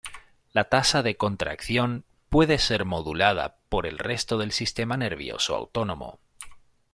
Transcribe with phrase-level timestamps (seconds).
[0.51, 6.19] La tasa de contracción puede ser modulada, por el resto del sistema nervioso autónomo.